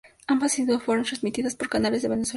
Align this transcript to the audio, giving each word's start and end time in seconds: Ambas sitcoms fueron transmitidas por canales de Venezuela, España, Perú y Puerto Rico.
Ambas 0.25 0.53
sitcoms 0.53 0.81
fueron 0.83 1.03
transmitidas 1.05 1.53
por 1.55 1.69
canales 1.69 2.01
de 2.01 2.07
Venezuela, 2.07 2.07
España, 2.07 2.09
Perú 2.09 2.09
y 2.09 2.09
Puerto 2.09 2.21
Rico. 2.21 2.29